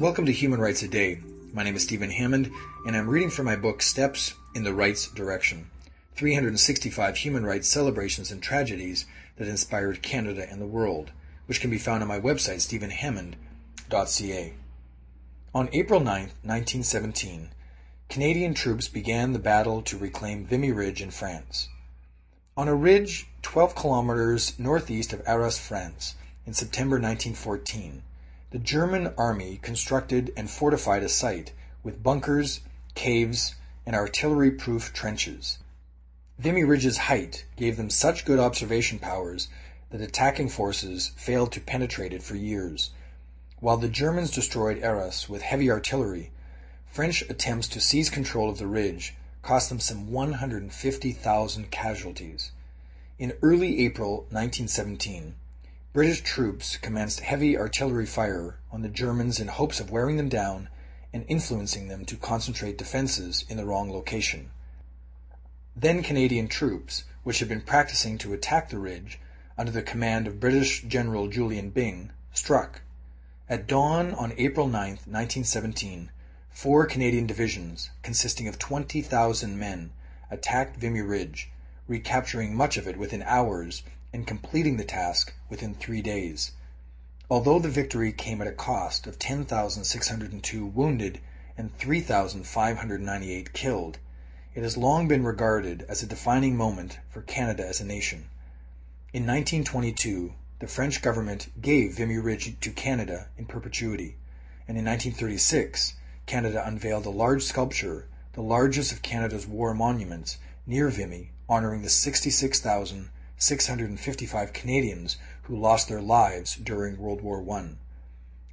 Welcome 0.00 0.26
to 0.26 0.32
Human 0.32 0.60
Rights 0.60 0.82
a 0.82 0.88
Day. 0.88 1.20
My 1.52 1.62
name 1.62 1.76
is 1.76 1.82
Stephen 1.82 2.10
Hammond, 2.10 2.50
and 2.86 2.96
I'm 2.96 3.08
reading 3.08 3.30
from 3.30 3.46
my 3.46 3.56
book 3.56 3.82
Steps 3.82 4.34
in 4.54 4.64
the 4.64 4.72
Rights 4.72 5.08
Direction 5.08 5.70
365 6.14 7.16
Human 7.18 7.44
Rights 7.44 7.68
Celebrations 7.68 8.30
and 8.32 8.42
Tragedies 8.42 9.06
that 9.36 9.46
Inspired 9.46 10.02
Canada 10.02 10.48
and 10.50 10.60
the 10.60 10.66
World, 10.66 11.10
which 11.46 11.60
can 11.60 11.70
be 11.70 11.78
found 11.78 12.02
on 12.02 12.08
my 12.08 12.18
website, 12.18 12.60
stephenhammond.ca. 12.60 14.54
On 15.54 15.68
April 15.72 16.00
9, 16.00 16.06
1917, 16.06 17.50
Canadian 18.08 18.54
troops 18.54 18.88
began 18.88 19.32
the 19.32 19.38
battle 19.38 19.82
to 19.82 19.98
reclaim 19.98 20.46
Vimy 20.46 20.72
Ridge 20.72 21.02
in 21.02 21.10
France. 21.10 21.68
On 22.58 22.66
a 22.66 22.74
ridge 22.74 23.28
12 23.42 23.76
kilometers 23.76 24.58
northeast 24.58 25.12
of 25.12 25.22
Arras, 25.28 25.60
France, 25.60 26.16
in 26.44 26.54
September 26.54 26.96
1914, 26.96 28.02
the 28.50 28.58
German 28.58 29.14
army 29.16 29.60
constructed 29.62 30.32
and 30.36 30.50
fortified 30.50 31.04
a 31.04 31.08
site 31.08 31.52
with 31.84 32.02
bunkers, 32.02 32.58
caves, 32.96 33.54
and 33.86 33.94
artillery-proof 33.94 34.92
trenches. 34.92 35.58
Vimy 36.40 36.64
Ridge's 36.64 36.98
height 37.06 37.44
gave 37.54 37.76
them 37.76 37.90
such 37.90 38.24
good 38.24 38.40
observation 38.40 38.98
powers 38.98 39.46
that 39.90 40.00
attacking 40.00 40.48
forces 40.48 41.12
failed 41.14 41.52
to 41.52 41.60
penetrate 41.60 42.12
it 42.12 42.24
for 42.24 42.34
years. 42.34 42.90
While 43.60 43.76
the 43.76 43.88
Germans 43.88 44.32
destroyed 44.32 44.82
Arras 44.82 45.28
with 45.28 45.42
heavy 45.42 45.70
artillery, 45.70 46.32
French 46.90 47.22
attempts 47.30 47.68
to 47.68 47.80
seize 47.80 48.10
control 48.10 48.50
of 48.50 48.58
the 48.58 48.66
ridge 48.66 49.14
cost 49.48 49.70
them 49.70 49.80
some 49.80 50.12
150,000 50.12 51.70
casualties. 51.70 52.52
In 53.18 53.32
early 53.40 53.82
April 53.86 54.26
1917, 54.28 55.36
British 55.94 56.20
troops 56.20 56.76
commenced 56.76 57.20
heavy 57.20 57.56
artillery 57.56 58.04
fire 58.04 58.58
on 58.70 58.82
the 58.82 58.90
Germans 58.90 59.40
in 59.40 59.48
hopes 59.48 59.80
of 59.80 59.90
wearing 59.90 60.18
them 60.18 60.28
down 60.28 60.68
and 61.14 61.24
influencing 61.28 61.88
them 61.88 62.04
to 62.04 62.16
concentrate 62.18 62.76
defenses 62.76 63.46
in 63.48 63.56
the 63.56 63.64
wrong 63.64 63.90
location. 63.90 64.50
Then 65.74 66.02
Canadian 66.02 66.48
troops, 66.48 67.04
which 67.22 67.38
had 67.38 67.48
been 67.48 67.62
practicing 67.62 68.18
to 68.18 68.34
attack 68.34 68.68
the 68.68 68.78
ridge 68.78 69.18
under 69.56 69.72
the 69.72 69.80
command 69.80 70.26
of 70.26 70.40
British 70.40 70.82
General 70.82 71.26
Julian 71.26 71.70
Byng, 71.70 72.10
struck. 72.34 72.82
At 73.48 73.66
dawn 73.66 74.12
on 74.12 74.34
April 74.36 74.66
9, 74.66 74.74
1917, 75.06 76.10
four 76.58 76.86
Canadian 76.86 77.24
divisions, 77.24 77.90
consisting 78.02 78.48
of 78.48 78.58
20,000 78.58 79.56
men, 79.56 79.92
attacked 80.28 80.76
Vimy 80.76 81.00
Ridge, 81.00 81.52
recapturing 81.86 82.52
much 82.52 82.76
of 82.76 82.88
it 82.88 82.96
within 82.96 83.22
hours 83.22 83.84
and 84.12 84.26
completing 84.26 84.76
the 84.76 84.82
task 84.82 85.32
within 85.48 85.72
three 85.72 86.02
days. 86.02 86.50
Although 87.30 87.60
the 87.60 87.68
victory 87.68 88.10
came 88.10 88.40
at 88.42 88.48
a 88.48 88.52
cost 88.52 89.06
of 89.06 89.20
10,602 89.20 90.66
wounded 90.66 91.20
and 91.56 91.78
3,598 91.78 93.52
killed, 93.52 93.98
it 94.56 94.64
has 94.64 94.76
long 94.76 95.06
been 95.06 95.22
regarded 95.22 95.86
as 95.88 96.02
a 96.02 96.06
defining 96.06 96.56
moment 96.56 96.98
for 97.08 97.22
Canada 97.22 97.64
as 97.64 97.80
a 97.80 97.84
nation. 97.84 98.30
In 99.12 99.22
1922, 99.22 100.34
the 100.58 100.66
French 100.66 101.02
government 101.02 101.52
gave 101.62 101.98
Vimy 101.98 102.18
Ridge 102.18 102.58
to 102.58 102.72
Canada 102.72 103.28
in 103.38 103.46
perpetuity, 103.46 104.16
and 104.66 104.76
in 104.76 104.84
1936 104.84 105.94
Canada 106.28 106.64
unveiled 106.64 107.04
a 107.06 107.10
large 107.10 107.42
sculpture, 107.42 108.06
the 108.34 108.42
largest 108.42 108.92
of 108.92 109.00
Canada's 109.00 109.46
war 109.46 109.72
monuments, 109.72 110.36
near 110.66 110.90
Vimy, 110.90 111.30
honoring 111.48 111.80
the 111.80 111.88
66,655 111.88 114.52
Canadians 114.52 115.16
who 115.44 115.56
lost 115.56 115.88
their 115.88 116.02
lives 116.02 116.56
during 116.56 116.98
World 116.98 117.22
War 117.22 117.42
I. 117.50 117.70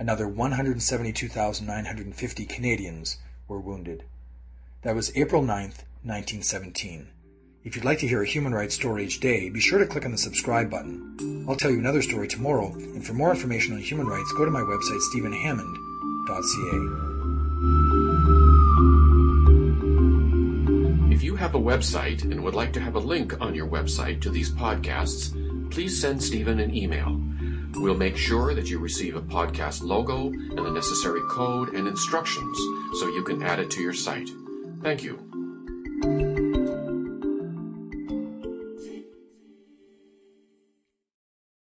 Another 0.00 0.26
172,950 0.26 2.46
Canadians 2.46 3.18
were 3.46 3.60
wounded. 3.60 4.02
That 4.82 4.96
was 4.96 5.16
April 5.16 5.42
9th, 5.42 5.84
1917. 6.02 7.06
If 7.62 7.76
you'd 7.76 7.84
like 7.84 8.00
to 8.00 8.08
hear 8.08 8.22
a 8.22 8.26
human 8.26 8.52
rights 8.52 8.74
story 8.74 9.04
each 9.04 9.20
day, 9.20 9.48
be 9.48 9.60
sure 9.60 9.78
to 9.78 9.86
click 9.86 10.04
on 10.04 10.10
the 10.10 10.18
subscribe 10.18 10.70
button. 10.70 11.46
I'll 11.48 11.54
tell 11.54 11.70
you 11.70 11.78
another 11.78 12.02
story 12.02 12.26
tomorrow, 12.26 12.72
and 12.72 13.06
for 13.06 13.12
more 13.12 13.30
information 13.30 13.74
on 13.74 13.80
human 13.80 14.08
rights, 14.08 14.32
go 14.32 14.44
to 14.44 14.50
my 14.50 14.62
website, 14.62 14.98
stephenhammond.ca. 15.10 17.19
have 21.40 21.54
a 21.54 21.58
website 21.58 22.22
and 22.22 22.44
would 22.44 22.54
like 22.54 22.70
to 22.70 22.80
have 22.80 22.96
a 22.96 22.98
link 22.98 23.40
on 23.40 23.54
your 23.54 23.66
website 23.66 24.20
to 24.20 24.28
these 24.28 24.50
podcasts, 24.50 25.32
please 25.70 25.98
send 25.98 26.22
Stephen 26.22 26.60
an 26.60 26.76
email. 26.76 27.18
We'll 27.76 27.96
make 27.96 28.18
sure 28.18 28.52
that 28.52 28.68
you 28.68 28.78
receive 28.78 29.16
a 29.16 29.22
podcast 29.22 29.82
logo 29.82 30.26
and 30.26 30.58
the 30.58 30.70
necessary 30.70 31.22
code 31.30 31.74
and 31.74 31.88
instructions 31.88 32.58
so 33.00 33.06
you 33.06 33.24
can 33.24 33.42
add 33.42 33.58
it 33.58 33.70
to 33.70 33.80
your 33.80 33.94
site. 33.94 34.28
Thank 34.82 35.02
you. 35.02 36.29